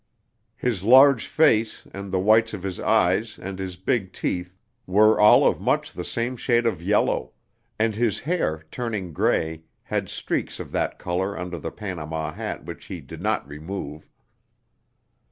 His 0.55 0.83
large 0.83 1.27
face, 1.27 1.85
and 1.93 2.11
the 2.11 2.17
whites 2.17 2.55
of 2.55 2.63
his 2.63 2.79
eyes, 2.79 3.37
and 3.37 3.59
his 3.59 3.75
big 3.75 4.11
teeth, 4.11 4.57
were 4.87 5.19
all 5.19 5.45
of 5.47 5.61
much 5.61 5.93
the 5.93 6.03
same 6.03 6.35
shade 6.35 6.65
of 6.65 6.81
yellow; 6.81 7.33
and 7.77 7.93
his 7.93 8.21
hair, 8.21 8.63
turning 8.71 9.13
gray, 9.13 9.61
had 9.83 10.09
streaks 10.09 10.59
of 10.59 10.71
that 10.71 10.97
color 10.97 11.37
under 11.37 11.59
the 11.59 11.69
Panama 11.69 12.31
hat 12.33 12.65
which 12.65 12.85
he 12.85 12.99
did 12.99 13.21
not 13.21 13.47
remove. 13.47 14.09